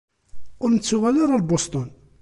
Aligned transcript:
Ur 0.63 0.69
nettuɣal 0.71 1.15
ara 1.23 1.33
ɣer 1.35 1.41
Boston. 1.49 1.89